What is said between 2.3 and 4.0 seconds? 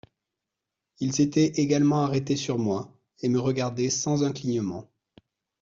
sur moi, et me regardaient